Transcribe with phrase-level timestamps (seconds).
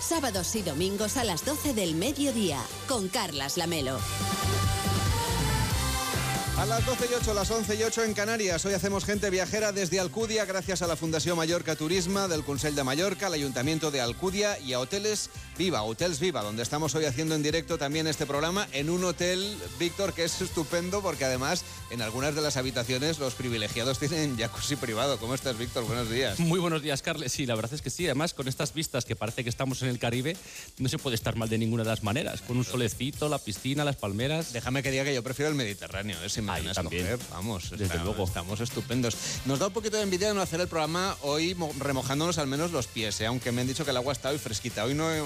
[0.00, 2.58] Sábados y domingos a las 12 del mediodía,
[2.88, 3.98] con Carlas Lamelo.
[6.62, 8.64] A las 12 y 8, las 11 y 8 en Canarias.
[8.64, 12.84] Hoy hacemos gente viajera desde Alcudia gracias a la Fundación Mallorca Turisma, del Consell de
[12.84, 17.34] Mallorca, al Ayuntamiento de Alcudia y a Hoteles Viva, Hotels Viva, donde estamos hoy haciendo
[17.34, 22.00] en directo también este programa en un hotel, Víctor, que es estupendo porque además en
[22.00, 25.18] algunas de las habitaciones los privilegiados tienen jacuzzi privado.
[25.18, 25.84] ¿Cómo estás, Víctor?
[25.84, 26.38] Buenos días.
[26.38, 27.32] Muy buenos días, Carles.
[27.32, 28.06] Sí, la verdad es que sí.
[28.06, 30.36] Además, con estas vistas que parece que estamos en el Caribe,
[30.78, 32.40] no se puede estar mal de ninguna de las maneras.
[32.40, 34.52] Con un solecito, la piscina, las palmeras.
[34.52, 36.28] Déjame que diga que yo prefiero el Mediterráneo, ¿eh?
[36.28, 37.18] si me Ahí también.
[37.30, 38.24] Vamos, Desde está- luego.
[38.24, 39.16] Estamos estupendos.
[39.44, 42.70] Nos da un poquito de envidia no hacer el programa hoy mo- remojándonos al menos
[42.72, 43.26] los pies, ¿eh?
[43.26, 44.84] aunque me han dicho que el agua está hoy fresquita.
[44.84, 45.22] Hoy no he-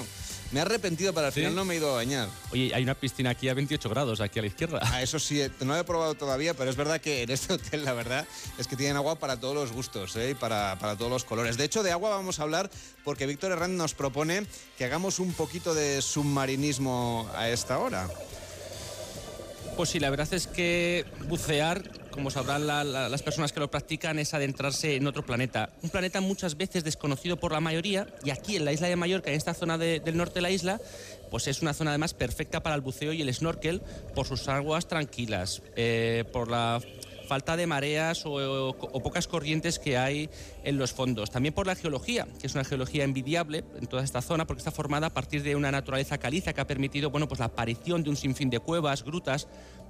[0.53, 1.41] me he arrepentido, pero al ¿Sí?
[1.41, 2.29] final no me he ido a bañar.
[2.53, 4.79] Oye, hay una piscina aquí a 28 grados, aquí a la izquierda.
[4.83, 7.53] Ah, eso sí, eh, no lo he probado todavía, pero es verdad que en este
[7.55, 10.31] hotel la verdad es que tienen agua para todos los gustos ¿eh?
[10.31, 11.57] y para, para todos los colores.
[11.57, 12.71] De hecho, de agua vamos a hablar
[13.05, 14.47] porque Víctor Herrán nos propone
[14.79, 18.09] que hagamos un poquito de submarinismo a esta hora.
[19.77, 23.71] Pues sí, la verdad es que bucear, como sabrán la- la- las personas que lo
[23.71, 25.69] practican, es adentrarse en otro planeta.
[25.83, 29.29] Un planeta muchas veces desconocido por la mayoría y aquí en la isla de Mallorca,
[29.31, 30.81] en esta zona de- del norte de la isla,
[31.31, 33.83] pues es una zona además perfecta para el buceo y el snorkel
[34.15, 36.81] por sus aguas tranquilas, eh, por la
[37.27, 38.33] falta de mareas o,
[38.71, 40.31] o- pocas corrientes que hay
[40.65, 41.31] en los fondos.
[41.31, 44.71] También por la geología, que es una geología envidiable en toda esta zona porque está
[44.71, 48.11] formada a partir de una naturaleza caliza que ha permitido bueno, pues la aparición de
[48.11, 49.49] un sinfín de cuevas, grutas,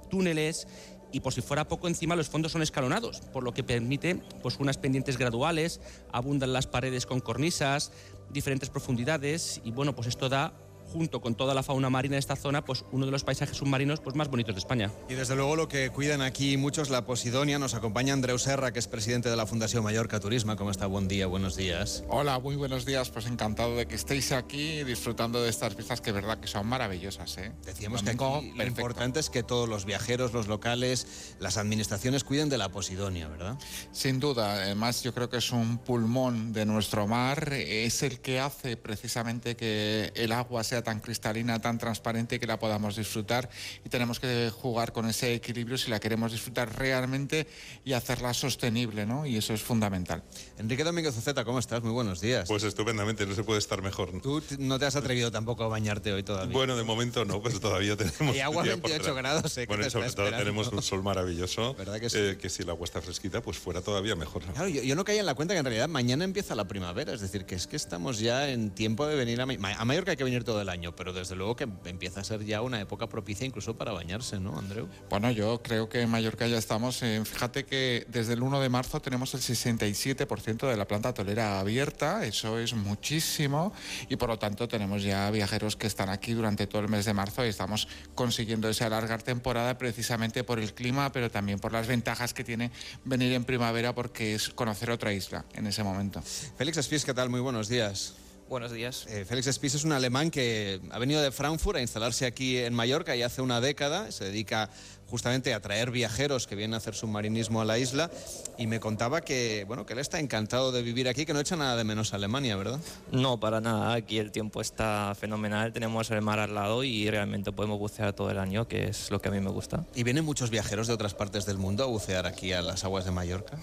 [0.09, 0.67] túneles
[1.11, 4.57] y por si fuera poco encima los fondos son escalonados, por lo que permite pues
[4.59, 5.79] unas pendientes graduales,
[6.11, 7.91] abundan las paredes con cornisas,
[8.29, 10.53] diferentes profundidades y bueno, pues esto da
[10.97, 13.99] junto con toda la fauna marina de esta zona, pues uno de los paisajes submarinos
[13.99, 14.91] pues más bonitos de España.
[15.07, 18.79] Y desde luego lo que cuidan aquí muchos, la Posidonia, nos acompaña Andreu Serra, que
[18.79, 20.55] es presidente de la Fundación Mallorca Turismo.
[20.55, 20.87] ¿Cómo está?
[20.87, 22.03] Buen día, buenos días.
[22.09, 23.11] Hola, muy buenos días.
[23.11, 26.65] Pues encantado de que estéis aquí disfrutando de estas vistas que es verdad que son
[26.65, 27.37] maravillosas.
[27.37, 27.51] ¿eh?
[27.63, 28.63] Decíamos que aquí lo perfecto.
[28.63, 33.59] importante es que todos los viajeros, los locales, las administraciones cuiden de la Posidonia, ¿verdad?
[33.91, 38.39] Sin duda, además yo creo que es un pulmón de nuestro mar, es el que
[38.39, 43.49] hace precisamente que el agua sea tan cristalina, tan transparente que la podamos disfrutar
[43.83, 47.45] y tenemos que jugar con ese equilibrio si la queremos disfrutar realmente
[47.83, 49.25] y hacerla sostenible, ¿no?
[49.25, 50.23] Y eso es fundamental.
[50.57, 51.83] Enrique Domínguez Uceta, ¿cómo estás?
[51.83, 52.47] Muy buenos días.
[52.47, 54.21] Pues estupendamente, no se puede estar mejor.
[54.21, 56.53] Tú no te has atrevido tampoco a bañarte hoy todavía.
[56.53, 58.33] Bueno, de momento no, pues todavía tenemos.
[58.33, 59.21] Y agua un día por 28 delante.
[59.21, 59.65] grados, ¿eh?
[59.67, 61.73] Bueno, sobre todo tenemos un sol maravilloso.
[61.77, 62.17] ¿Verdad que sí?
[62.17, 64.41] eh, que si el agua está fresquita, pues fuera todavía mejor.
[64.43, 67.11] Claro, yo, yo no caía en la cuenta que en realidad mañana empieza la primavera,
[67.11, 70.11] es decir, que es que estamos ya en tiempo de venir a, Ma- a Mallorca
[70.11, 72.81] hay que venir todo el año, pero desde luego que empieza a ser ya una
[72.81, 74.87] época propicia incluso para bañarse, ¿no, Andreu?
[75.09, 77.03] Bueno, yo creo que en Mallorca ya estamos.
[77.03, 81.59] eh, fíjate que desde el 1 de marzo tenemos el 67% de la planta tolera
[81.59, 83.73] abierta, eso es muchísimo,
[84.09, 87.13] y por lo tanto tenemos ya viajeros que están aquí durante todo el mes de
[87.13, 91.87] marzo y estamos consiguiendo esa alargar temporada precisamente por el clima, pero también por las
[91.87, 92.71] ventajas que tiene
[93.05, 96.21] venir en primavera porque es conocer otra isla en ese momento.
[96.57, 97.29] Félix Spies, ¿qué tal?
[97.29, 98.16] Muy buenos días.
[98.49, 99.05] Buenos días.
[99.09, 102.73] Eh, Félix Spies es un alemán que ha venido de Frankfurt a instalarse aquí en
[102.73, 104.69] Mallorca y hace una década se dedica
[105.09, 108.09] justamente a traer viajeros que vienen a hacer submarinismo a la isla
[108.57, 111.57] y me contaba que, bueno, que él está encantado de vivir aquí, que no echa
[111.57, 112.79] nada de menos a Alemania, ¿verdad?
[113.11, 113.93] No, para nada.
[113.93, 115.73] Aquí el tiempo está fenomenal.
[115.73, 119.21] Tenemos el mar al lado y realmente podemos bucear todo el año, que es lo
[119.21, 119.85] que a mí me gusta.
[119.93, 123.03] ¿Y vienen muchos viajeros de otras partes del mundo a bucear aquí a las aguas
[123.03, 123.57] de Mallorca?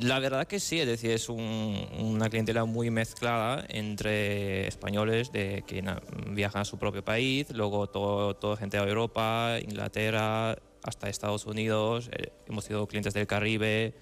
[0.00, 5.64] La verdad que sí, es decir, es un- una clientela muy mezclada entre españoles de
[5.66, 5.82] que
[6.30, 12.10] viajan a su propio país, luego todo, toda gente de Europa, Inglaterra, hasta Estados Unidos.
[12.12, 13.92] eh, hemos sido clientes del Caribe,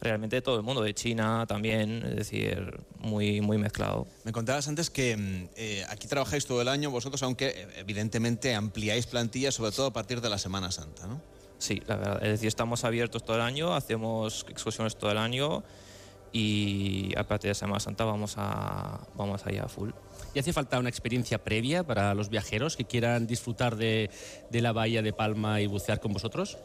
[0.00, 4.06] realmente todo el mundo, de China también, es decir, muy, muy mezclado.
[4.24, 8.54] Me contabas antes que mm, eh, aquí trabajáis todo el año vosotros, aunque eh, evidentemente
[8.54, 11.20] ampliáis plantillas, sobre todo a partir de la Semana Santa, ¿no?
[11.64, 12.22] Sí, la verdad.
[12.22, 15.62] Es decir, estamos abiertos todo el año, hacemos excursiones todo el año
[16.30, 19.88] y a partir de Semana Santa vamos a vamos allá a full.
[20.34, 24.10] ¿Y hace falta una experiencia previa para los viajeros que quieran disfrutar de,
[24.50, 26.58] de la bahía de Palma y bucear con vosotros?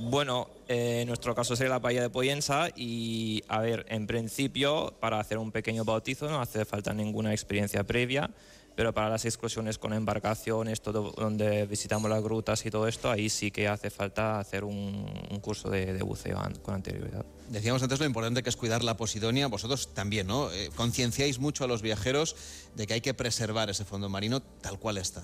[0.00, 4.92] Bueno, eh, en nuestro caso sería la bahía de Poyensa y, a ver, en principio,
[5.00, 8.28] para hacer un pequeño bautizo no hace falta ninguna experiencia previa,
[8.76, 13.28] pero para las excursiones con embarcaciones, todo donde visitamos las grutas y todo esto, ahí
[13.28, 17.24] sí que hace falta hacer un, un curso de, de buceo an- con anterioridad.
[17.48, 20.52] Decíamos antes lo importante que es cuidar la Posidonia, vosotros también, ¿no?
[20.52, 22.36] Eh, concienciáis mucho a los viajeros
[22.74, 25.22] de que hay que preservar ese fondo marino tal cual está.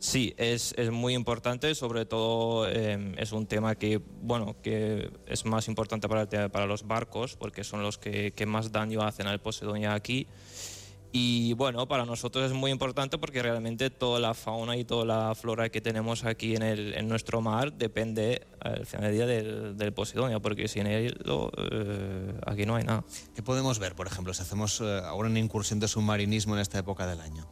[0.00, 5.44] Sí, es, es muy importante, sobre todo eh, es un tema que, bueno, que es
[5.44, 9.40] más importante para, para los barcos, porque son los que, que más daño hacen al
[9.40, 10.28] Posidonia aquí.
[11.10, 15.34] Y bueno, para nosotros es muy importante porque realmente toda la fauna y toda la
[15.34, 19.76] flora que tenemos aquí en, el, en nuestro mar depende al final del día del,
[19.78, 21.18] del Posidonia, porque sin él
[21.72, 23.04] eh, aquí no hay nada.
[23.34, 26.78] ¿Qué podemos ver, por ejemplo, si hacemos eh, ahora una incursión de submarinismo en esta
[26.78, 27.46] época del año?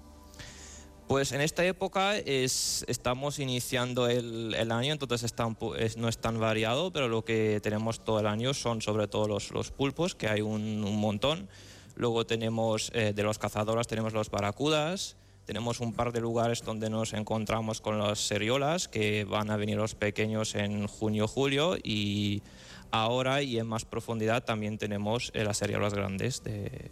[1.09, 5.33] Pues en esta época es, estamos iniciando el, el año, entonces
[5.79, 9.29] es- no es tan variado, pero lo que tenemos todo el año son sobre todo
[9.29, 11.49] los, los pulpos, que hay un, un montón.
[11.97, 15.17] Luego tenemos eh, de los cazadores, tenemos los baracudas,
[15.47, 19.79] tenemos un par de lugares donde nos encontramos con las seriolas, que van a venir
[19.79, 22.43] los pequeños en junio-julio, y
[22.91, 26.91] ahora y en más profundidad también tenemos eh, las seriolas grandes de,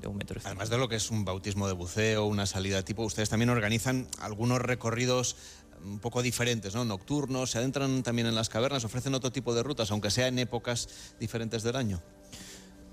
[0.00, 0.40] de un metro.
[0.44, 4.06] Además de lo que es un bautismo de buceo, una salida tipo, ustedes también organizan
[4.20, 5.36] algunos recorridos
[5.84, 6.84] un poco diferentes, ¿no?
[6.84, 10.38] Nocturnos, se adentran también en las cavernas, ofrecen otro tipo de rutas, aunque sea en
[10.38, 10.88] épocas
[11.20, 12.02] diferentes del año.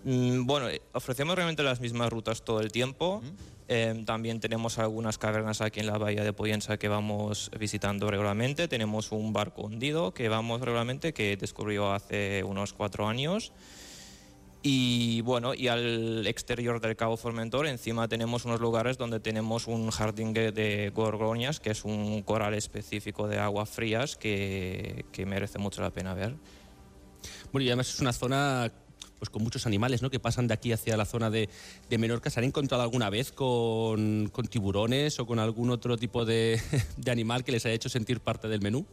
[0.03, 3.21] Mm, Bueno, eh, ofrecemos realmente las mismas rutas todo el tiempo.
[3.69, 8.67] Eh, también tenemos algunas cavernas aquí en la bahía de Poyensa que vamos visitando regularmente.
[8.67, 13.53] Tenemos un barco hundido que vamos regularmente, que descubrió hace unos cuatro años.
[14.65, 19.89] Y bueno, y al exterior del Cabo Formentor encima tenemos unos lugares donde tenemos un
[19.91, 25.59] jardín de- de gorgonias, que es un coral específico de aguas frías que, que merece
[25.59, 26.35] mucho la pena ver.
[27.51, 28.71] Bueno, y además es una zona
[29.19, 30.09] pues con muchos animales, ¿no?
[30.09, 31.49] Que pasan de aquí hacia la zona de,
[31.89, 32.29] de Menorca.
[32.29, 36.59] ¿Se han encontrado alguna vez con, con tiburones o con algún otro tipo de,
[37.09, 38.85] animal que les haya hecho sentir parte del menú?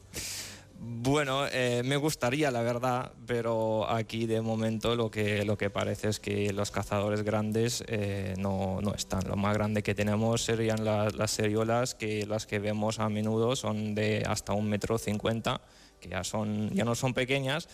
[0.83, 6.09] Bueno, eh, me gustaría, la verdad, pero aquí de momento lo que, lo que parece
[6.09, 9.29] es que los cazadores grandes eh, no, no están.
[9.29, 13.57] Lo más grande que tenemos serían la- las seriolas, que las que vemos a menudo
[13.57, 15.61] son de hasta un metro cincuenta,
[16.01, 17.69] que ya, son, ya no son pequeñas.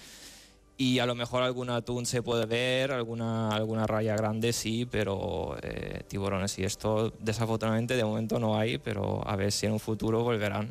[0.78, 5.56] Y a lo mejor algún atún se puede ver, alguna, alguna raya grande sí, pero
[5.62, 9.80] eh, tiburones y esto desafortunadamente de momento no hay, pero a ver si en un
[9.80, 10.68] futuro volverán.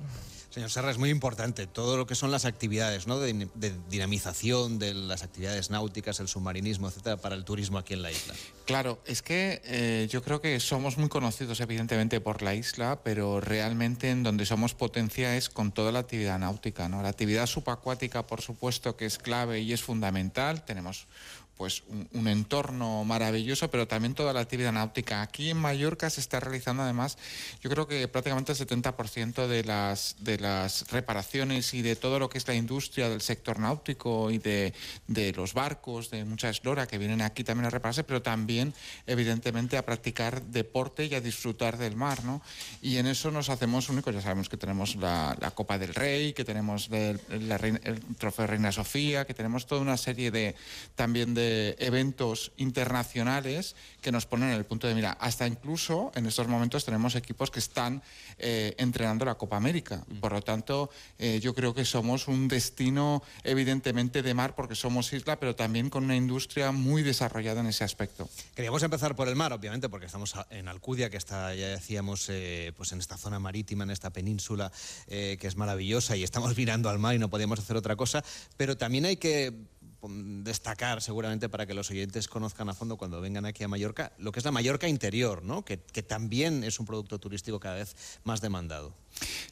[0.56, 3.20] Señor Serra, es muy importante todo lo que son las actividades ¿no?
[3.20, 3.50] de,
[3.90, 8.34] dinamización de las actividades náuticas, el submarinismo, etcétera, para el turismo aquí en la isla.
[8.64, 13.42] Claro, es que eh, yo creo que somos muy conocidos evidentemente por la isla, pero
[13.42, 16.88] realmente en donde somos potencia es con toda la actividad náutica.
[16.88, 17.02] ¿no?
[17.02, 20.64] La actividad subacuática, por supuesto, que es clave y es fundamental.
[20.64, 21.08] Tenemos
[21.58, 25.22] pues un, entorno maravilloso, pero también toda la actividad náutica.
[25.22, 27.18] Aquí en Mallorca se está realizando además,
[27.62, 32.30] yo creo que prácticamente el 70% de las, de las reparaciones y de todo lo
[32.30, 34.74] que es la industria del sector náutico y de,
[35.08, 38.74] de los barcos, de mucha eslora que vienen aquí también a repararse, pero también
[39.08, 42.24] evidentemente a practicar deporte y a disfrutar del mar.
[42.26, 42.42] ¿no?
[42.82, 46.44] Y en eso nos hacemos únicos, ya sabemos que tenemos la, Copa del Rey, que
[46.44, 50.56] tenemos del- la el Trofeo Reina Sofía, que tenemos toda una serie de
[50.96, 51.45] también de
[51.80, 55.12] eventos internacionales que nos ponen en el punto de mira.
[55.20, 58.02] Hasta incluso en estos momentos tenemos equipos que están
[58.38, 60.04] eh, entrenando la Copa América.
[60.20, 65.12] Por lo tanto, eh, yo creo que somos un destino evidentemente de mar porque somos
[65.14, 68.30] isla, pero también con una industria muy desarrollada en ese aspecto.
[68.56, 72.74] Queríamos empezar por el mar, obviamente, porque estamos en Alcudia, que está, ya decíamos, eh,
[72.78, 74.72] pues en esta zona marítima, en esta península,
[75.08, 78.24] eh, que es maravillosa y estamos mirando al mar y no podíamos hacer otra cosa.
[78.58, 79.54] Pero también hay que
[80.10, 84.32] destacar, seguramente, para que los oyentes conozcan a fondo cuando vengan aquí a Mallorca, lo
[84.32, 85.66] que es la Mallorca interior, ¿no?
[85.66, 88.94] que, que también es un producto turístico cada vez más demandado.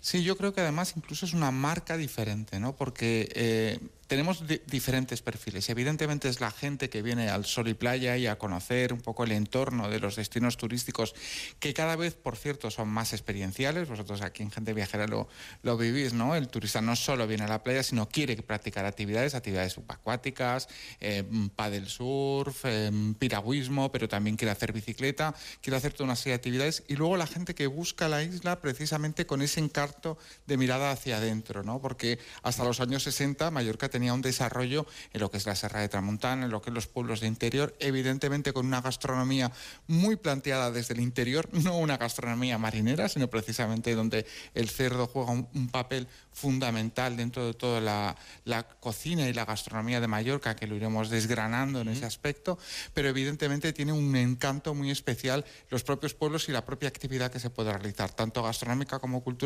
[0.02, 2.76] Sí, yo creo que además incluso es una marca diferente, ¿no?
[2.76, 5.70] Porque eh, tenemos di- diferentes perfiles.
[5.70, 9.24] Evidentemente es la gente que viene al sol y playa y a conocer un poco
[9.24, 11.16] el entorno de los destinos turísticos,
[11.60, 13.88] que cada vez, por cierto, son más experienciales.
[13.88, 15.30] Vosotros aquí en Gente Viajera lo,
[15.64, 16.36] lo vivís, ¿no?
[16.36, 20.68] El turista no solo viene a la playa, sino quiere practicar actividades, actividades subacuáticas,
[21.00, 21.24] eh,
[21.56, 26.36] paddle surf, eh, piragüismo, pero también quiere hacer bicicleta, quiere hacer toda una serie de
[26.36, 26.84] actividades.
[26.88, 30.18] Y luego la gente que busca la isla precisamente con ese encarto
[30.48, 31.82] de mirada hacia adentro, ¿no?
[31.82, 35.82] Porque hasta los años 60 Mallorca tenía un desarrollo en lo que es la Serra
[35.82, 39.52] de Tramontana, en lo que es los pueblos de interior, evidentemente con una gastronomía
[39.88, 45.32] muy planteada desde el interior, no una gastronomía marinera, sino precisamente donde el cerdo juega
[45.32, 50.56] un, un papel fundamental dentro de toda la, la cocina y la gastronomía de Mallorca,
[50.56, 52.58] que lo iremos desgranando en ese aspecto,
[52.94, 57.40] pero evidentemente tiene un encanto muy especial los propios pueblos y la propia actividad que
[57.40, 59.43] se puede realizar, tanto gastronómica como cultural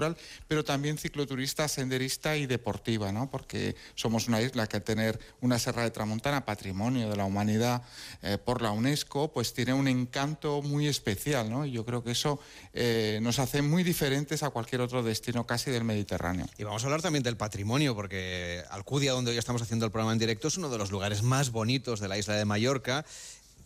[0.48, 3.30] pero también cicloturista, senderista y deportiva, ¿no?
[3.30, 7.84] porque somos una isla que tener una Serra de Tramontana, patrimonio de la humanidad
[8.22, 11.50] eh, por la UNESCO, pues tiene un encanto muy especial.
[11.50, 11.66] ¿no?
[11.66, 12.40] Y yo creo que eso
[12.74, 16.46] eh, nos hace muy diferentes a cualquier otro destino casi del Mediterráneo.
[16.58, 20.14] Y vamos a hablar también del patrimonio, porque Alcudia, donde hoy estamos haciendo el programa
[20.14, 23.06] en directo, es uno de los lugares más bonitos de la isla de Mallorca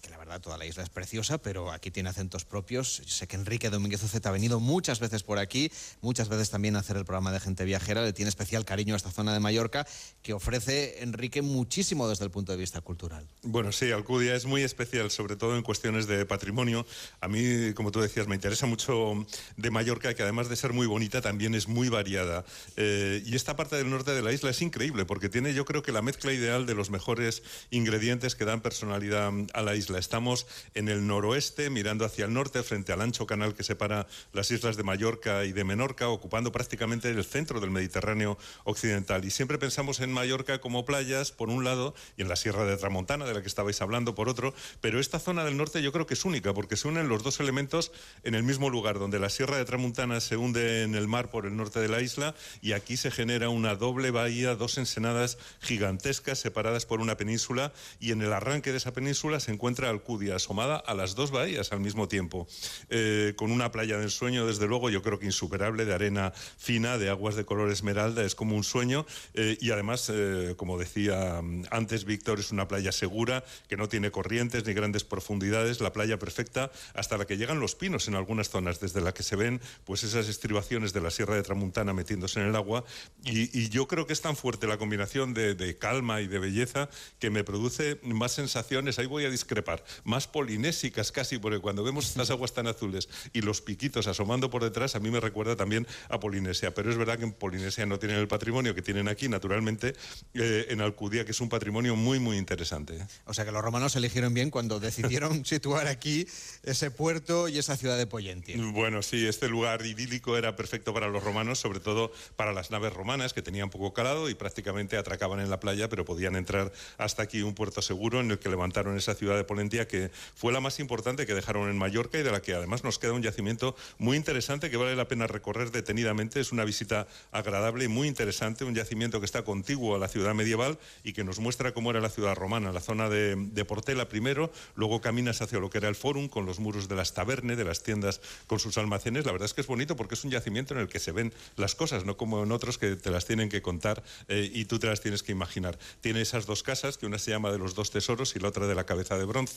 [0.01, 3.01] que la verdad toda la isla es preciosa, pero aquí tiene acentos propios.
[3.05, 6.75] Yo sé que Enrique Domínguez Oceta ha venido muchas veces por aquí, muchas veces también
[6.75, 9.39] a hacer el programa de Gente Viajera, le tiene especial cariño a esta zona de
[9.39, 9.86] Mallorca,
[10.22, 13.27] que ofrece, Enrique, muchísimo desde el punto de vista cultural.
[13.43, 16.86] Bueno, sí, Alcudia es muy especial, sobre todo en cuestiones de patrimonio.
[17.20, 19.25] A mí, como tú decías, me interesa mucho
[19.58, 22.43] de Mallorca, que además de ser muy bonita, también es muy variada.
[22.77, 25.84] Eh, y esta parte del norte de la isla es increíble, porque tiene yo creo
[25.84, 29.90] que la mezcla ideal de los mejores ingredientes que dan personalidad a la isla.
[30.00, 34.51] Estamos en el noroeste, mirando hacia el norte, frente al ancho canal que separa las
[34.51, 39.25] islas de Mallorca y de Menorca, ocupando prácticamente el centro del Mediterráneo occidental.
[39.25, 42.77] Y siempre pensamos en Mallorca como playas, por un lado, y en la Sierra de
[42.77, 44.53] Tramontana, de la que estabais hablando, por otro.
[44.81, 47.39] Pero esta zona del norte yo creo que es única, porque se unen los dos
[47.39, 47.91] elementos
[48.24, 51.45] en el mismo lugar, donde la Sierra de Tramontana se hunde en el mar por
[51.45, 56.39] el norte de la isla, y aquí se genera una doble bahía, dos ensenadas gigantescas
[56.39, 60.77] separadas por una península, y en el arranque de esa península se encuentra Alcudia, asomada
[60.77, 62.47] a las dos bahías al mismo tiempo,
[62.89, 66.97] eh, con una playa del sueño, desde luego, yo creo que insuperable, de arena fina,
[66.97, 71.41] de aguas de color esmeralda, es como un sueño, eh, y además, eh, como decía
[71.41, 75.93] mm, antes Víctor, es una playa segura, que no tiene corrientes ni grandes profundidades, la
[75.93, 79.35] playa perfecta, hasta la que llegan los pinos en algunas zonas, desde la que se
[79.35, 82.83] ven pues esas estribaciones de la Sierra de Tramuntana metiéndose en el agua,
[83.23, 86.89] y, yo creo que es tan fuerte la combinación de, de calma y de belleza
[87.19, 89.71] que me produce más sensaciones, ahí voy a discrepar
[90.04, 94.63] más polinésicas casi, porque cuando vemos estas aguas tan azules y los piquitos asomando por
[94.63, 96.74] detrás, a mí me recuerda también a Polinesia.
[96.74, 99.96] Pero es verdad que en Polinesia no tienen el patrimonio que tienen aquí, naturalmente,
[100.34, 102.98] eh, en Alcudia, que es un patrimonio muy, muy interesante.
[102.98, 103.08] ¿eh?
[103.25, 106.28] O sea que los romanos eligieron bien cuando decidieron situar aquí
[106.63, 108.56] ese puerto y esa ciudad de Poyentia.
[108.74, 112.94] Bueno, sí, este lugar idílico era perfecto para los romanos, sobre todo para las naves
[112.94, 117.24] romanas que tenían poco calado y prácticamente atracaban en la playa, pero podían entrar hasta
[117.24, 120.80] aquí un puerto seguro en el que levantaron esa ciudad de Que fue la más
[120.80, 124.18] importante que dejaron en Mallorca y de la que además nos queda un yacimiento muy
[124.18, 126.39] interesante que vale la pena recorrer detenidamente.
[126.39, 130.34] Es una visita agradable y muy interesante, un yacimiento que está contiguo a la ciudad
[130.34, 134.51] medieval y que nos muestra cómo era la ciudad romana, la zona de, Portela primero,
[134.75, 137.63] luego caminas hacia lo que era el Fórum con los muros de las tabernes, de
[137.63, 139.25] las tiendas con sus almacenes.
[139.25, 141.32] La verdad es que es bonito porque es un yacimiento en el que se ven
[141.56, 144.80] las cosas, no como en otros que te las tienen que contar eh, y tú
[144.80, 145.77] te las tienes que imaginar.
[146.01, 148.68] Tiene esas dos casas, que una se llama de los dos tesoros y la otra
[148.68, 149.50] de la cabeza de bronce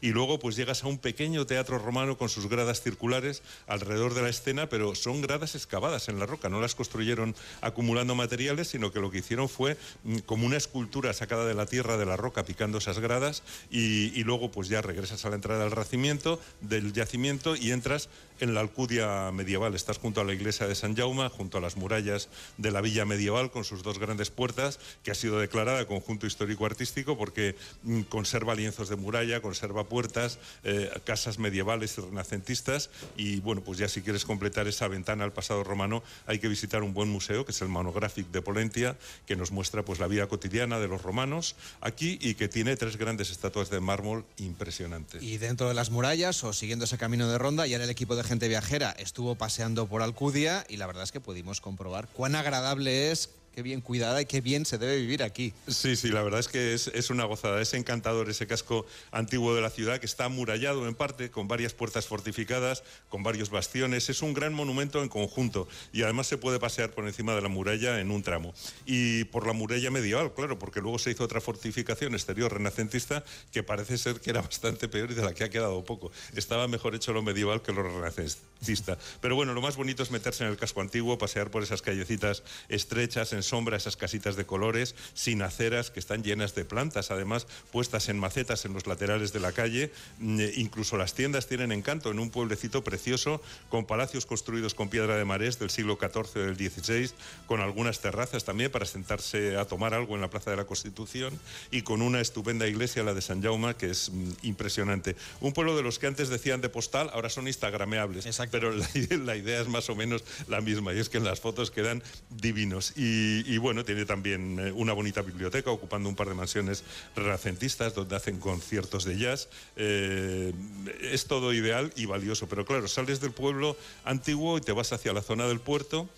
[0.00, 4.22] y luego pues llegas a un pequeño teatro romano con sus gradas circulares alrededor de
[4.22, 8.92] la escena, pero son gradas excavadas en la roca, no las construyeron acumulando materiales, sino
[8.92, 12.16] que lo que hicieron fue mm, como una escultura sacada de la tierra de la
[12.16, 16.92] roca picando esas gradas y, luego pues ya regresas a la entrada del yacimiento, del
[16.92, 18.08] yacimiento y entras
[18.40, 19.74] en la Alcudia medieval.
[19.74, 23.04] Estás junto a la iglesia de San Jaume, junto a las murallas de la villa
[23.04, 28.54] medieval con sus dos grandes puertas, que ha sido declarada conjunto histórico-artístico porque mm, conserva
[28.54, 32.90] lienzos de muralla, conserva puertas, eh, casas medievales y renacentistas.
[33.16, 36.82] Y bueno, pues ya si quieres completar esa ventana al pasado romano, hay que visitar
[36.82, 40.26] un buen museo, que es el Monographic de Polentia, que nos muestra pues la vida
[40.26, 45.22] cotidiana de los romanos aquí y que tiene tres grandes estatuas de mármol impresionantes.
[45.22, 48.16] Y dentro de las murallas o siguiendo ese camino de ronda, ya en el equipo
[48.16, 52.34] de gente viajera estuvo paseando por Alcudia y la verdad es que pudimos comprobar cuán
[52.34, 55.52] agradable es qué bien cuidada y qué bien se debe vivir aquí.
[55.66, 57.60] Sí, sí, la verdad es que es, una gozada.
[57.60, 61.74] Es encantador ese casco antiguo de la ciudad que está amurallado en parte, con varias
[61.74, 64.08] puertas fortificadas, con varios bastiones.
[64.08, 67.48] Es un gran monumento en conjunto y además se puede pasear por encima de la
[67.48, 68.54] muralla en un tramo.
[68.86, 73.62] Y por la muralla medieval, claro, porque luego se hizo otra fortificación exterior renacentista que
[73.62, 76.12] parece ser que era bastante peor y de la que ha quedado poco.
[76.34, 78.98] Estaba mejor hecho lo medieval que lo renacentista.
[79.20, 82.42] Pero bueno, lo más bonito es meterse en el casco antiguo, pasear por esas callecitas
[82.68, 87.46] estrechas, en sombra esas casitas de colores, sin aceras, que están llenas de plantas, además
[87.72, 89.90] puestas en macetas en los laterales de la calle.
[90.18, 94.88] Mm, eh, incluso las tiendas tienen encanto en un pueblecito precioso, con palacios construidos con
[94.88, 97.10] piedra de marés del siglo XIV o del XVI,
[97.46, 101.38] con algunas terrazas también para sentarse a tomar algo en la Plaza de la Constitución
[101.70, 105.16] y con una estupenda iglesia, la de San Jaume, que es mm, impresionante.
[105.40, 108.88] Un pueblo de los que antes decían de postal, ahora son instagrameables, pero la,
[109.24, 112.02] la idea es más o menos la misma y es que en las fotos quedan
[112.30, 112.92] divinos.
[112.96, 117.94] Y Y, bueno, tiene también eh, una bonita biblioteca ocupando un par de mansiones renacentistas
[117.94, 119.48] donde hacen conciertos de jazz.
[119.76, 120.52] Eh,
[121.00, 125.12] es todo ideal y valioso, pero claro, sales del pueblo antiguo y te vas hacia
[125.12, 126.08] la zona del puerto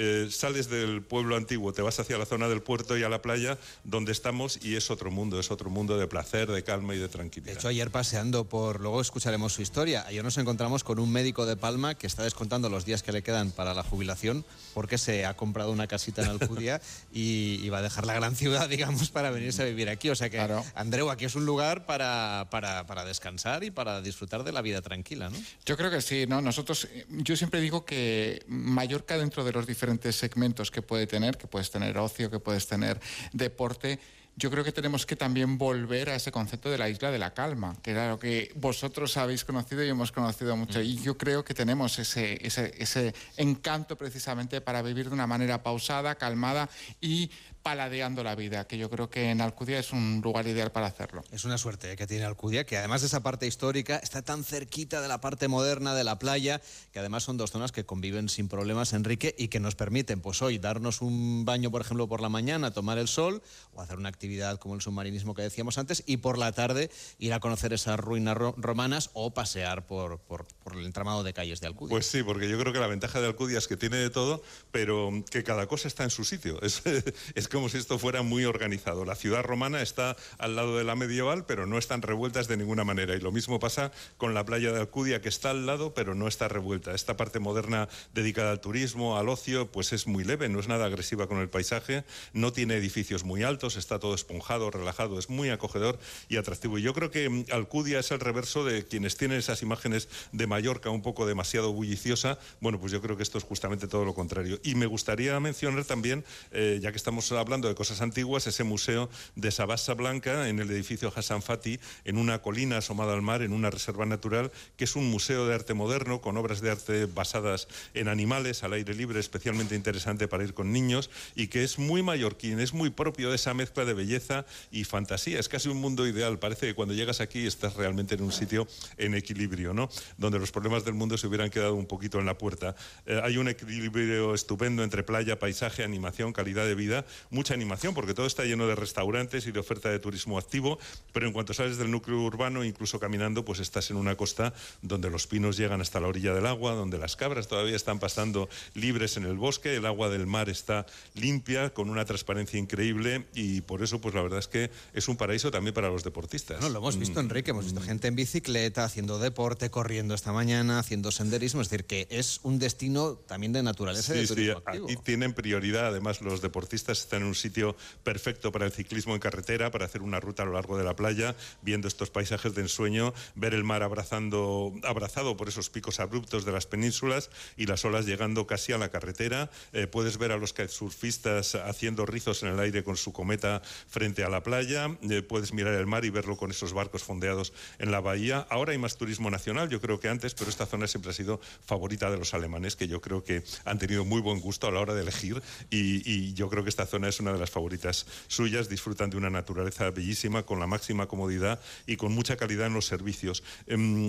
[0.00, 3.20] eh, sales del pueblo antiguo, te vas hacia la zona del puerto y a la
[3.20, 6.98] playa donde estamos y es otro mundo, es otro mundo de placer, de calma y
[6.98, 7.52] de tranquilidad.
[7.52, 11.46] De hecho, ayer paseando por, luego escucharemos su historia, ayer nos encontramos con un médico
[11.46, 15.26] de Palma que está descontando los días que le quedan para la jubilación porque se
[15.26, 16.80] ha comprado una casita en Alcudia
[17.12, 20.10] y, va a dejar la gran ciudad, digamos, para venirse a vivir aquí.
[20.10, 20.38] O sea que,
[20.76, 24.80] Andreu, aquí es un lugar para, para, para, descansar y para disfrutar de la vida
[24.80, 25.36] tranquila, ¿no?
[25.66, 26.40] Yo creo que sí, ¿no?
[26.40, 31.38] Nosotros, yo siempre digo que Mallorca dentro de los diferentes diferentes segmentos que puede tener,
[31.38, 33.00] que puedes tener ocio, que puedes tener
[33.32, 33.98] deporte,
[34.36, 37.34] yo creo que tenemos que también volver a ese concepto de la isla de la
[37.34, 40.80] calma, que era lo que vosotros habéis conocido y hemos conocido mucho.
[40.80, 45.60] Y yo creo que tenemos ese, ese, ese encanto precisamente para vivir de una manera
[45.62, 46.68] pausada, calmada
[47.00, 47.30] y
[47.68, 51.22] paladeando la vida, que yo creo que en Alcudia es un lugar ideal para hacerlo.
[51.30, 55.02] Es una suerte que tiene Alcudia, que además de esa parte histórica está tan cerquita
[55.02, 56.62] de la parte moderna de la playa,
[56.94, 60.40] que además son dos zonas que conviven sin problemas, Enrique, y que nos permiten, pues
[60.40, 63.42] hoy, darnos un baño, por ejemplo, por la mañana, tomar el sol,
[63.74, 67.34] o hacer una actividad como el submarinismo que decíamos antes, y por la tarde ir
[67.34, 71.90] a conocer esas ruinas romanas o pasear por, por, el entramado de calles de Alcudia.
[71.90, 74.42] Pues sí, porque yo creo que la ventaja de Alcudia es que tiene de todo,
[74.72, 76.62] pero que cada cosa está en su sitio.
[76.62, 76.82] Es,
[77.34, 79.04] es como si esto fuera muy organizado.
[79.04, 82.84] La ciudad romana está al lado de la medieval, pero no están revueltas de ninguna
[82.84, 83.16] manera.
[83.16, 86.28] Y lo mismo pasa con la playa de Alcudia, que está al lado, pero no
[86.28, 86.94] está revuelta.
[86.94, 90.86] Esta parte moderna dedicada al turismo, al ocio, pues es muy leve, no es nada
[90.86, 95.50] agresiva con el paisaje, no tiene edificios muy altos, está todo esponjado, relajado, es muy
[95.50, 95.98] acogedor
[96.28, 96.78] y atractivo.
[96.78, 100.46] Y yo creo que mm, Alcudia es el reverso de quienes tienen esas imágenes de
[100.46, 102.38] Mallorca un poco demasiado bulliciosa.
[102.60, 104.60] Bueno, pues yo creo que esto es justamente todo lo contrario.
[104.62, 109.08] Y me gustaría mencionar también, eh, ya que estamos hablando de cosas antiguas, ese museo
[109.36, 113.52] de Sabasa Blanca en el edificio Hassan Fati, en una colina asomada al mar, en
[113.52, 117.68] una reserva natural, que es un museo de arte moderno con obras de arte basadas
[117.94, 122.02] en animales al aire libre, especialmente interesante para ir con niños y que es muy
[122.02, 125.38] mallorquín, es muy propio de esa mezcla de belleza y fantasía.
[125.38, 126.38] Es casi un mundo ideal.
[126.38, 128.66] Parece que cuando llegas aquí estás realmente en un sitio
[128.96, 129.88] en equilibrio, ¿no?
[130.16, 132.74] Donde los problemas del mundo se hubieran quedado un poquito en la puerta.
[133.06, 138.14] Eh, hay un equilibrio estupendo entre playa, paisaje, animación, calidad de vida, mucha animación, porque
[138.14, 140.78] todo está lleno de restaurantes y de oferta de turismo activo,
[141.12, 145.10] pero en cuanto sales del núcleo urbano, incluso caminando, pues estás en una costa donde
[145.10, 149.16] los pinos llegan hasta la orilla del agua, donde las cabras todavía están pasando libres
[149.16, 153.82] en el bosque, el agua del mar está limpia, con una transparencia increíble y por
[153.82, 156.60] eso, pues la verdad es que es un paraíso también para los deportistas.
[156.60, 157.24] No, lo hemos visto, mm.
[157.24, 161.84] Enrique, hemos visto gente en bicicleta, haciendo deporte, corriendo esta mañana, haciendo senderismo, es decir,
[161.84, 166.40] que es un destino también de naturaleza y de turismo sí, tienen prioridad, además los
[166.40, 170.42] deportistas están en un sitio perfecto para el ciclismo en carretera, para hacer una ruta
[170.42, 174.72] a lo largo de la playa, viendo estos paisajes de ensueño, ver el mar abrazando,
[174.84, 178.90] abrazado por esos picos abruptos de las penínsulas y las olas llegando casi a la
[178.90, 179.50] carretera.
[179.72, 184.24] Eh, puedes ver a los kitesurfistas haciendo rizos en el aire con su cometa frente
[184.24, 184.96] a la playa.
[185.02, 188.46] Eh, puedes mirar el mar y verlo con esos barcos fondeados en la bahía.
[188.50, 191.40] Ahora hay más turismo nacional, yo creo que antes, pero esta zona siempre ha sido
[191.64, 194.80] favorita de los alemanes, que yo creo que han tenido muy buen gusto a la
[194.80, 198.06] hora de elegir y, y yo creo que esta zona es una de las favoritas
[198.26, 202.74] suyas, disfrutan de una naturaleza bellísima, con la máxima comodidad y con mucha calidad en
[202.74, 203.42] los servicios.
[203.66, 204.08] Em,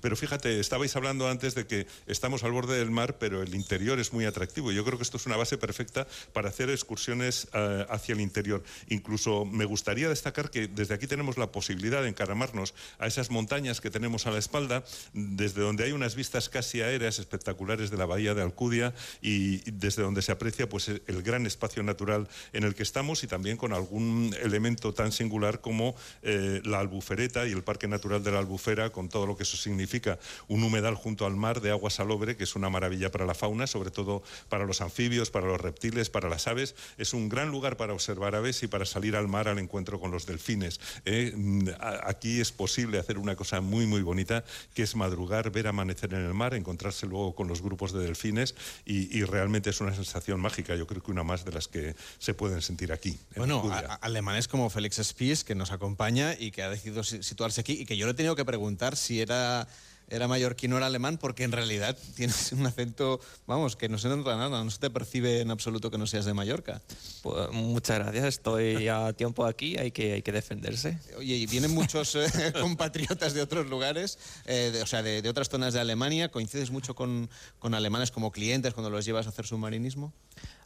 [0.00, 3.98] pero fíjate, estabais hablando antes de que estamos al borde del mar, pero el interior
[3.98, 4.70] es muy atractivo.
[4.70, 8.62] Yo creo que esto es una base perfecta para hacer excursiones eh, hacia el interior.
[8.88, 13.80] Incluso me gustaría destacar que desde aquí tenemos la posibilidad de encaramarnos a esas montañas
[13.80, 18.06] que tenemos a la espalda, desde donde hay unas vistas casi aéreas espectaculares de la
[18.06, 22.74] bahía de Alcudia y desde donde se aprecia pues, el gran espacio natural en el
[22.74, 27.62] que estamos y también con algún elemento tan singular como eh, la albufereta y el
[27.62, 30.18] Parque Natural de la Albufera, con todo lo que eso significa.
[30.48, 33.66] Un humedal junto al mar de agua salobre, que es una maravilla para la fauna,
[33.66, 36.74] sobre todo para los anfibios, para los reptiles, para las aves.
[36.98, 40.10] Es un gran lugar para observar aves y para salir al mar al encuentro con
[40.10, 40.80] los delfines.
[41.04, 41.34] ¿eh?
[42.04, 46.24] Aquí es posible hacer una cosa muy, muy bonita, que es madrugar, ver amanecer en
[46.24, 50.40] el mar, encontrarse luego con los grupos de delfines y, y realmente es una sensación
[50.40, 50.76] mágica.
[50.76, 53.18] Yo creo que una más de las que se pueden sentir aquí.
[53.36, 57.86] Bueno, alemanes como Félix Spies, que nos acompaña y que ha decidido situarse aquí y
[57.86, 59.66] que yo le he tenido que preguntar si era
[60.08, 64.36] era mallorquino, era alemán, porque en realidad tienes un acento, vamos, que no se nota
[64.36, 66.82] nada, no se te percibe en absoluto que no seas de Mallorca.
[67.22, 70.98] Pues, muchas gracias, estoy a tiempo aquí, hay que, hay que defenderse.
[71.16, 75.74] Oye, y vienen muchos eh, compatriotas de otros lugares, eh, o sea, de, otras zonas
[75.74, 80.12] de Alemania, ¿coincides mucho con, con alemanes como clientes cuando los llevas a hacer submarinismo?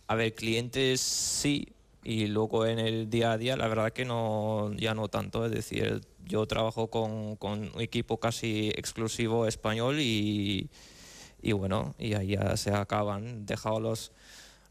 [0.08, 1.68] A ver, clientes sí,
[2.02, 5.44] y luego en el día a día la verdad que no ya no tanto.
[5.44, 10.70] Es decir yo trabajo con, con un equipo casi exclusivo español y,
[11.42, 13.44] y bueno y ahí ya se acaban.
[13.44, 14.12] Dejado los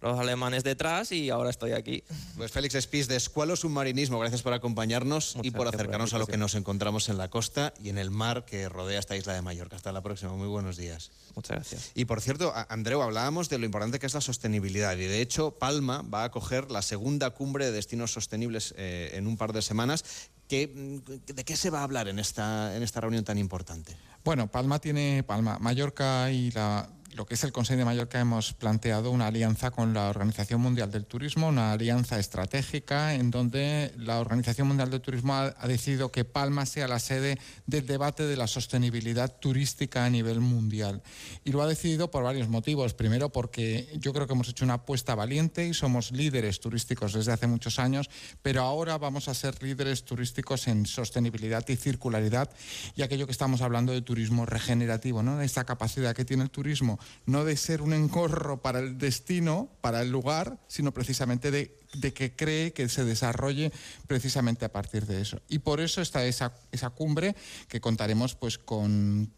[0.02, 2.04] los alemanes detrás y ahora estoy aquí.
[2.36, 6.38] Pues Félix Espís de Escualo Submarinismo, gracias por acompañarnos y por acercarnos a lo que
[6.38, 9.76] nos encontramos en la costa y en el mar que rodea esta isla de Mallorca.
[9.76, 11.12] Hasta la próxima, muy buenos días.
[11.36, 11.92] Muchas gracias.
[11.96, 15.52] Y por cierto, Andreu, hablábamos de lo importante que es la sostenibilidad y de hecho
[15.52, 19.62] Palma va a acoger la segunda cumbre de destinos sostenibles eh, en un par de
[19.62, 20.04] semanas.
[20.50, 23.98] ¿De qué se va a hablar en esta, en esta reunión tan importante?
[24.24, 28.54] Bueno, Palma tiene, Palma, Mallorca y la lo que es el Consejo de Mallorca hemos
[28.54, 34.20] planteado una alianza con la Organización Mundial del Turismo, una alianza estratégica en donde la
[34.20, 38.46] Organización Mundial del Turismo ha, decidido que Palma sea la sede del debate de la
[38.46, 41.02] sostenibilidad turística a nivel mundial.
[41.44, 42.94] Y lo ha decidido por varios motivos.
[42.94, 47.32] Primero, porque yo creo que hemos hecho una apuesta valiente y somos líderes turísticos desde
[47.32, 48.12] hace muchos años,
[48.44, 52.52] pero ahora vamos a ser líderes turísticos en sostenibilidad y circularidad
[52.96, 55.42] y aquello que estamos hablando de turismo regenerativo, ¿no?
[55.42, 60.02] esta capacidad que tiene el turismo no de ser un engorro para el destino, para
[60.02, 63.72] el lugar, sino precisamente de de que cree que se desarrolle
[64.08, 65.42] precisamente a partir de eso.
[65.50, 67.36] Y por eso está esa, esa cumbre
[67.68, 69.32] que contaremos pues con,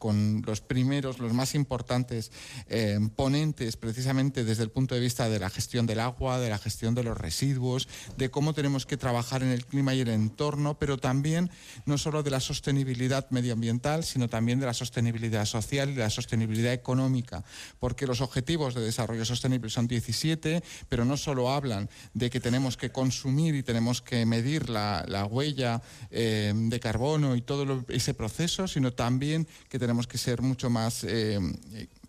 [0.45, 2.31] los primeros, los más importantes
[2.67, 6.57] eh, ponentes precisamente desde el punto de vista de la gestión del agua, de la
[6.57, 10.77] gestión de los residuos, de cómo tenemos que trabajar en el clima y el entorno,
[10.79, 11.49] pero también
[11.85, 16.09] no solo de la sostenibilidad medioambiental, sino también de la sostenibilidad social y de la
[16.09, 17.43] sostenibilidad económica,
[17.79, 22.77] porque los objetivos de desarrollo sostenible son 17, pero no solo hablan de que tenemos
[22.77, 28.67] que consumir y tenemos que medir la, huella eh, de carbono y todo ese proceso,
[28.67, 31.03] sino también que tenemos que ser mucho más...
[31.03, 31.39] Eh,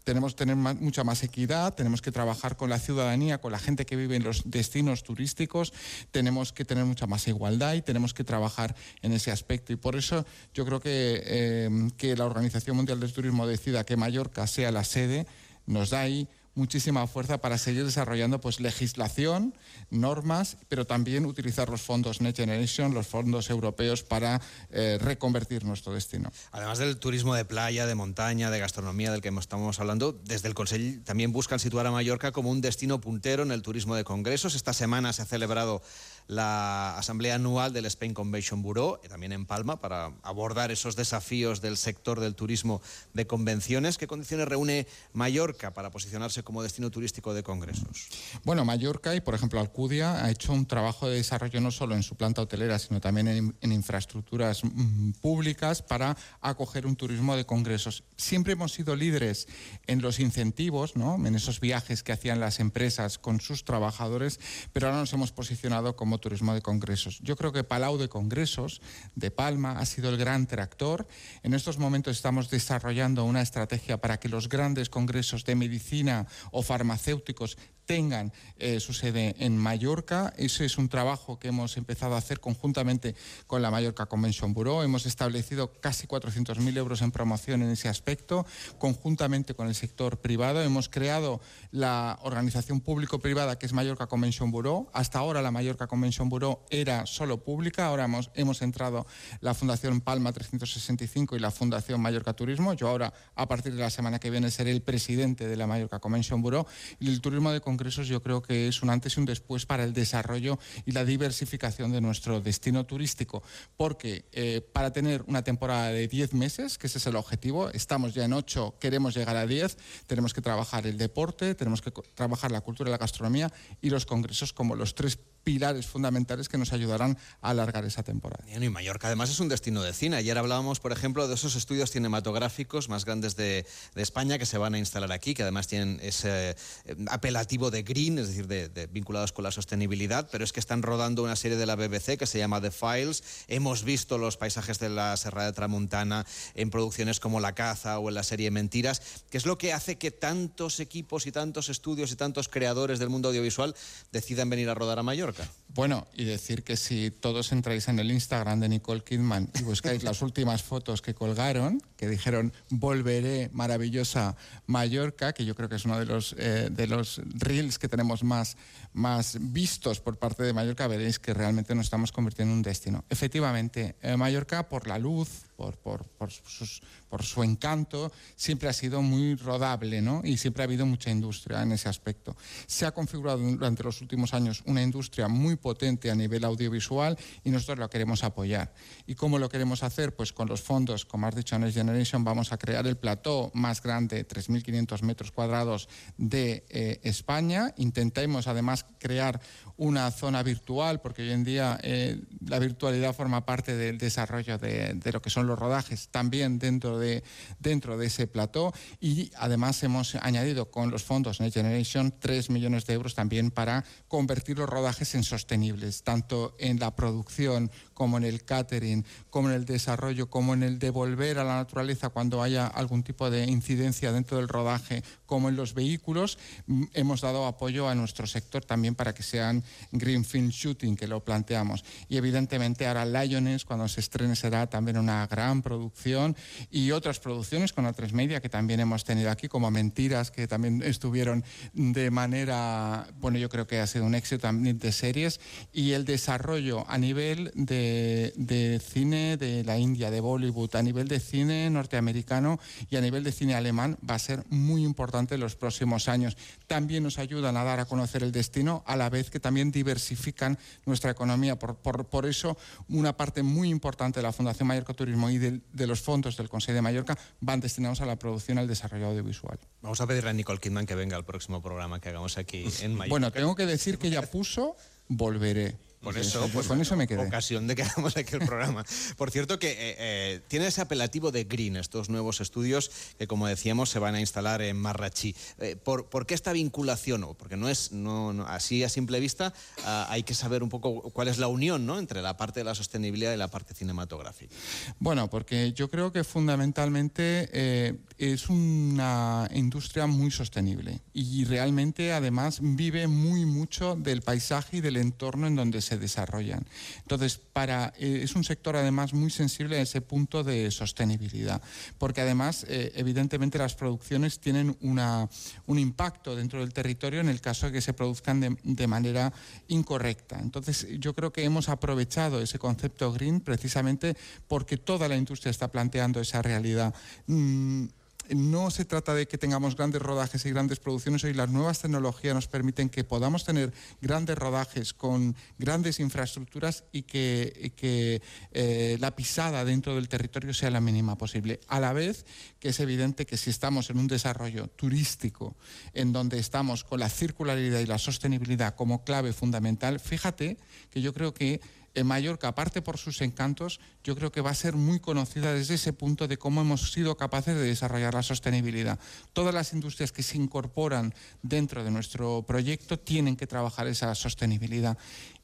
[0.05, 3.85] tenemos que tener mucha más equidad, tenemos que trabajar con la ciudadanía, con la gente
[3.87, 5.73] que vive en los destinos turísticos,
[6.11, 9.73] tenemos que tener mucha más igualdad y tenemos que trabajar en ese aspecto.
[9.73, 13.97] Y por eso yo creo que, eh, que la Organización Mundial del Turismo decida que
[13.97, 15.27] Mallorca sea la sede,
[15.67, 19.55] nos da ahí muchísima fuerza para seguir desarrollando pues, legislación,
[19.91, 25.93] normas, pero también utilizar los fondos Next Generation, los fondos europeos para eh, reconvertir nuestro
[25.93, 26.31] destino.
[26.53, 30.55] Además del turismo de playa, de montaña, de gastronomía del que estamos hablando, desde el
[30.55, 34.55] Consejo también buscan situar a Mallorca como un destino puntero en el turismo de congresos.
[34.55, 35.83] Esta semana se ha celebrado
[36.31, 41.77] la asamblea anual del Spain Convention Bureau, también en Palma, para abordar esos desafíos del
[41.77, 42.81] sector del turismo
[43.15, 43.99] de convenciones.
[43.99, 48.07] ¿Qué condiciones reúne Mallorca para posicionarse como destino turístico de congresos?
[48.45, 52.05] Bueno, Mallorca y, por ejemplo, Alcudia ha hecho un trabajo de desarrollo no solo en
[52.05, 53.27] su planta hotelera, sino también
[53.61, 58.05] en, infraestructuras mm, públicas para acoger un turismo de congresos.
[58.17, 59.49] Siempre hemos sido líderes
[59.89, 61.17] en los incentivos, ¿no?
[61.27, 64.39] en esos viajes que hacían las empresas con sus trabajadores,
[64.73, 67.19] pero ahora nos hemos posicionado como turismo de congresos.
[67.23, 68.81] Yo creo que Palau de Congresos
[69.15, 71.09] de Palma ha sido el gran tractor.
[71.43, 76.63] En estos momentos estamos desarrollando una estrategia para que los grandes congresos de medicina o
[76.63, 77.57] farmacéuticos
[77.91, 80.33] tengan eh, su sede en Mallorca.
[80.37, 83.17] Ese es un trabajo que hemos empezado a hacer conjuntamente
[83.49, 84.83] con la Mallorca Convention Bureau.
[84.83, 88.47] Hemos establecido casi 400.000 euros en promoción en ese aspecto,
[88.79, 90.63] conjuntamente con el sector privado.
[90.63, 91.41] Hemos creado
[91.73, 94.89] la organización público-privada que es Mallorca Convention Bureau.
[94.93, 97.87] Hasta ahora la Mallorca Convention Bureau era solo pública.
[97.87, 99.05] Ahora hemos, hemos entrado
[99.41, 102.73] la Fundación Palma 365 y la Fundación Mallorca Turismo.
[102.75, 105.99] Yo ahora, a partir de la semana que viene, seré el presidente de la Mallorca
[105.99, 106.67] Convention Bureau.
[107.01, 109.85] Y el turismo de congresos yo creo que es un antes y un después para
[109.85, 113.43] el desarrollo y la diversificación de nuestro destino turístico,
[113.79, 118.13] porque eh, para tener una temporada de 10 meses, que ese es el objetivo, estamos
[118.13, 122.51] ya en 8, queremos llegar a 10, tenemos que trabajar el deporte, tenemos que trabajar
[122.51, 126.73] la cultura y la gastronomía y los congresos como los tres pilares fundamentales que nos
[126.73, 128.45] ayudarán a alargar esa temporada.
[128.49, 130.17] y Mallorca además es un destino de cine.
[130.17, 134.75] Ayer hablábamos, por ejemplo, de esos estudios cinematográficos más grandes de, España que se van
[134.75, 139.33] a instalar aquí, que además tienen ese eh, apelativo de green, es decir, de, vinculados
[139.33, 142.39] con la sostenibilidad, pero es que están rodando una serie de la BBC que se
[142.39, 143.23] llama The Files.
[143.49, 148.09] Hemos visto los paisajes de la Serra de Tramontana en producciones como La Caza o
[148.09, 152.11] en la serie Mentiras, que es lo que hace que tantos equipos y tantos estudios
[152.13, 153.75] y tantos creadores del mundo audiovisual
[154.13, 155.30] decidan venir a rodar a Mallorca.
[155.73, 160.03] Bueno, y decir que si todos entráis en el Instagram de Nicole Kidman y buscáis
[160.03, 165.85] las últimas fotos que colgaron, que dijeron volveré maravillosa Mallorca, que yo creo que es
[165.85, 168.57] uno de los, eh, de los reels que tenemos más,
[168.93, 173.05] más vistos por parte de Mallorca, veréis que realmente nos estamos convirtiendo en un destino.
[173.09, 175.29] Efectivamente, eh, Mallorca por la luz,
[175.61, 180.23] por, por, por, sus, por su encanto, siempre ha sido muy rodable ¿no?
[180.25, 182.35] y siempre ha habido mucha industria en ese aspecto.
[182.67, 187.51] Se ha configurado durante los últimos años una industria muy potente a nivel audiovisual y
[187.51, 188.73] nosotros lo queremos apoyar.
[189.07, 190.17] ¿Y cómo lo queremos hacer?
[190.17, 193.83] Pues con los fondos, como has dicho, Next Generation, vamos a crear el plató más
[193.83, 197.75] grande, 3.500 metros cuadrados de eh, España.
[197.77, 199.43] Intentemos además crear
[199.77, 205.11] una zona virtual, porque hoy en día eh, la virtualidad forma parte del desarrollo de,
[205.13, 207.23] lo que son los rodajes, también dentro de,
[207.59, 208.73] dentro de ese plató.
[209.01, 213.85] Y además hemos añadido con los fondos Next Generation 3 millones de euros también para
[214.09, 219.57] convertir los rodajes en sostenibles, tanto en la producción como en el catering, como en
[219.57, 224.11] el desarrollo, como en el devolver a la naturaleza cuando haya algún tipo de incidencia
[224.11, 226.39] dentro del rodaje, como en los vehículos.
[226.67, 231.23] Mm, hemos dado apoyo a nuestro sector también para que sean Greenfield Shooting, que lo
[231.23, 231.85] planteamos.
[232.09, 236.35] Y evidentemente ahora Lions, cuando se estrene, será también una gran producción.
[236.71, 240.83] Y otras producciones con otras media que también hemos tenido aquí, como Mentiras, que también
[240.83, 245.39] estuvieron de manera, bueno, yo creo que ha sido un éxito también de series.
[245.71, 247.90] Y el desarrollo a nivel de,
[248.37, 253.25] de cine de la India, de Bollywood, a nivel de cine norteamericano y a nivel
[253.25, 256.37] de cine alemán va a ser muy importante en los próximos años.
[256.67, 260.59] También nos ayudan a dar a conocer el destino, a la vez que también diversifican
[260.87, 261.59] nuestra economía.
[261.59, 262.57] Por, por, eso,
[262.89, 266.75] una parte muy importante de la Fundación Mallorca Turismo y de, los fondos del Consejo
[266.75, 269.59] de Mallorca van destinados a la producción y al desarrollo audiovisual.
[269.83, 272.95] Vamos a pedirle a Nicole Kidman que venga al próximo programa que hagamos aquí en
[272.95, 273.11] Mallorca.
[273.11, 274.77] Bueno, tengo que decir que ya puso
[275.11, 275.77] Volveré.
[276.01, 277.27] Por eso, pues, con eso me quedé.
[277.27, 278.85] Ocasión de que hagamos aquí el programa.
[279.17, 283.47] Por cierto, que eh, eh, tiene ese apelativo de Green, estos nuevos estudios que, como
[283.47, 285.37] decíamos, se van a instalar en Marrachí.
[285.59, 287.35] Eh, ¿por, qué esta vinculación?
[287.37, 289.53] Porque no es no, así a simple vista,
[289.85, 291.99] ah, hay que saber un poco cuál es la unión ¿no?
[291.99, 294.55] entre la parte de la sostenibilidad y la parte cinematográfica.
[294.99, 303.07] Bueno, porque yo creo que fundamentalmente es una industria muy sostenible y realmente, además, vive
[303.07, 306.65] muy mucho del paisaje y del entorno en donde se se desarrollan.
[307.03, 311.61] Entonces, para, eh, es un sector además muy sensible a ese punto de sostenibilidad,
[311.99, 315.29] porque además, eh, evidentemente, las producciones tienen una,
[315.67, 319.33] un impacto dentro del territorio en el caso de que se produzcan de, de manera
[319.67, 320.39] incorrecta.
[320.39, 325.69] Entonces, yo creo que hemos aprovechado ese concepto green precisamente porque toda la industria está
[325.69, 326.95] planteando esa realidad.
[327.27, 327.87] Mm,
[328.35, 331.25] no se trata de que tengamos grandes rodajes y grandes producciones.
[331.25, 337.03] Hoy las nuevas tecnologías nos permiten que podamos tener grandes rodajes con grandes infraestructuras y
[337.03, 341.61] que, eh, la pisada dentro del territorio sea la mínima posible.
[341.69, 342.25] A la vez
[342.59, 345.57] que es evidente que si estamos en un desarrollo turístico
[345.93, 350.59] en donde estamos con la circularidad y la sostenibilidad como clave fundamental, fíjate
[350.91, 351.61] que yo creo que
[351.95, 355.75] en Mallorca, aparte por sus encantos, yo creo que va a ser muy conocida desde
[355.75, 358.99] ese punto de cómo hemos sido capaces de desarrollar la sostenibilidad.
[359.33, 364.97] Todas las industrias que se incorporan dentro de nuestro proyecto tienen que trabajar esa sostenibilidad.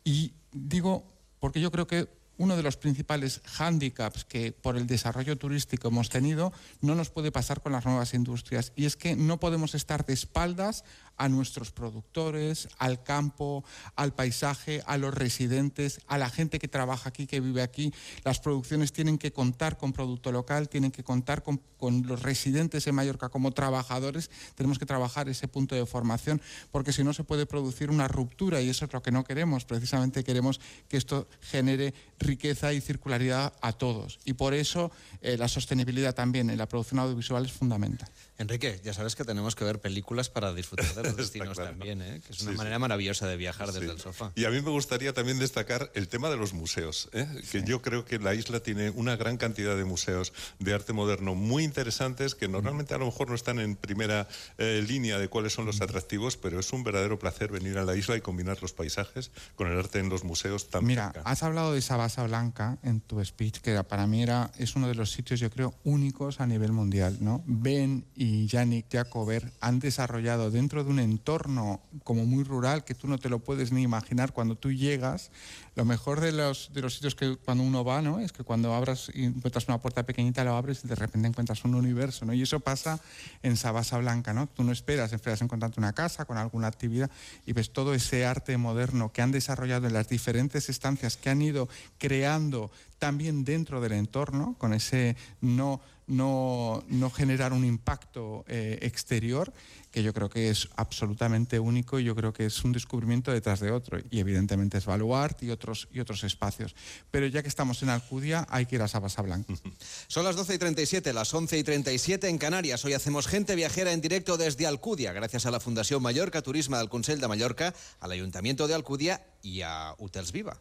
[0.05, 5.37] Y digo, porque yo creo que uno de los principales hándicaps que por el desarrollo
[5.37, 9.41] turístico hemos tenido no nos puede pasar con las nuevas industrias y es que no
[9.41, 10.85] podemos estar de espaldas
[11.17, 17.09] a nuestros productores, al campo, al paisaje, a los residentes, a la gente que trabaja
[17.09, 17.93] aquí, que vive aquí.
[18.25, 21.61] Las producciones tienen que contar con producto local, tienen que contar con,
[22.07, 24.31] los residentes en Mallorca como trabajadores.
[24.55, 28.61] Tenemos que trabajar ese punto de formación porque si no se puede producir una ruptura
[28.61, 29.65] y eso es lo que no queremos.
[29.65, 31.95] Precisamente queremos que esto genere
[32.27, 34.19] riqueza y circularidad a todos.
[34.25, 34.91] Y por eso
[35.23, 38.09] eh, la sostenibilidad también en la producción audiovisual es fundamental.
[38.39, 42.21] Enrique, ya sabes que tenemos que ver películas para disfrutar de los destinos también, ¿eh?
[42.27, 44.33] que es una manera maravillosa de viajar desde el sofá.
[44.35, 47.27] Y a mí me gustaría también destacar el tema de los museos, ¿eh?
[47.51, 51.35] que yo creo que la isla tiene una gran cantidad de museos de arte moderno
[51.35, 55.55] muy interesantes que normalmente a lo mejor no están en primera eh, línea de cuáles
[55.55, 58.73] son los atractivos, pero es un verdadero placer venir a la isla y combinar los
[58.73, 60.99] paisajes con el arte en los museos también.
[60.99, 64.77] Mira, has hablado de esa basa blanca en tu speech, que para mí era, es
[64.77, 67.17] uno de los sitios, yo creo, únicos a nivel mundial.
[67.21, 67.43] ¿no?
[67.47, 72.95] Ven y y Yannick Jacober han desarrollado dentro de un entorno como muy rural que
[72.95, 75.31] tú no te lo puedes ni imaginar cuando tú llegas.
[75.77, 78.19] Lo mejor de los, de los sitios que cuando uno va, ¿no?
[78.19, 81.65] Es que cuando abras y encuentras una puerta pequeñita, lo abres y de repente encuentras
[81.65, 82.35] un universo, ¿no?
[82.35, 82.99] Y eso pasa
[83.45, 84.49] en Sabasa Blanca, ¿no?
[84.49, 87.11] Tú no esperas, esperas encontrarte una casa con alguna actividad
[87.47, 91.43] y ves todo ese arte moderno que han desarrollado en las diferentes estancias que han
[91.43, 98.79] ido creando también dentro del entorno, con ese no, no, no generar un impacto eh,
[98.83, 99.53] exterior,
[99.91, 103.61] que yo creo que es absolutamente único y yo creo que es un descubrimiento detrás
[103.61, 103.99] de otro.
[104.11, 106.77] Y evidentemente es Baluart y otros, y otros espacios.
[107.11, 109.55] Pero ya que estamos en Alcudia, hay que ir a Sabasa Blanca.
[110.07, 112.85] Son las 12 y 37, las 11 y 37 en Canarias.
[112.85, 116.89] Hoy hacemos gente viajera en directo desde Alcudia, gracias a la Fundación Mallorca Turismo del
[116.89, 120.55] Consell de Mallorca, al Ayuntamiento de Alcudia y a Hotels Viva.